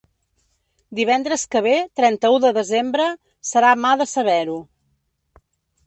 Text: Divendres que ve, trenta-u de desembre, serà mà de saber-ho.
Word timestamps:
Divendres 0.99 1.43
que 1.51 1.61
ve, 1.67 1.75
trenta-u 2.01 2.41
de 2.47 2.53
desembre, 2.59 3.07
serà 3.53 3.79
mà 3.85 3.95
de 4.03 4.13
saber-ho. 4.17 4.61